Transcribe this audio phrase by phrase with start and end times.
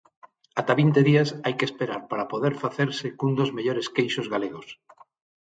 [0.59, 4.67] Ata vinte días hai que esperar para poder facerse cun dos mellores queixos galegos.